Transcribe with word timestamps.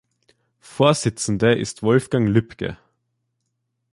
Vorsitzende 0.61 1.53
ist 1.53 1.83
Wolfgang 1.83 2.27
Lübke. 2.27 2.79